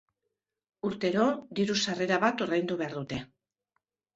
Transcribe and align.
Urtero 0.89 1.27
diru-sarrera 1.59 2.19
bat 2.27 2.45
ordaindu 2.47 2.81
behar 2.83 2.99
dute. 3.03 3.21